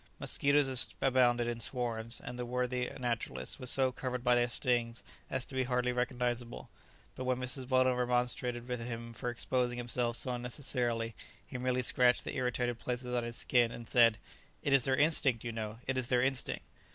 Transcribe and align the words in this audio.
Mosquitos 0.19 0.87
abounded 0.99 1.45
in 1.45 1.59
swarms, 1.59 2.19
and 2.21 2.39
the 2.39 2.43
worthy 2.43 2.89
naturalist 2.97 3.59
was 3.59 3.69
so 3.69 3.91
covered 3.91 4.23
by 4.23 4.33
their 4.33 4.47
stings 4.47 5.03
as 5.29 5.45
to 5.45 5.53
be 5.53 5.63
hardly 5.65 5.91
recognizable; 5.91 6.71
but 7.13 7.23
when 7.25 7.37
Mrs. 7.37 7.69
Weldon 7.69 7.93
remonstrated 7.93 8.67
with 8.67 8.83
him 8.83 9.13
for 9.13 9.29
exposing 9.29 9.77
himself 9.77 10.15
so 10.17 10.31
unnecessarily, 10.33 11.13
he 11.45 11.59
merely 11.59 11.83
scratched 11.83 12.23
the 12.23 12.35
irritated 12.35 12.79
places 12.79 13.13
on 13.15 13.23
his 13.23 13.35
skin, 13.35 13.71
and 13.71 13.87
said 13.87 14.17
"It 14.63 14.73
is 14.73 14.85
their 14.85 14.95
instinct, 14.95 15.43
you 15.43 15.51
know; 15.51 15.77
it 15.85 15.99
is 15.99 16.07
their 16.07 16.23
instinct." 16.23 16.63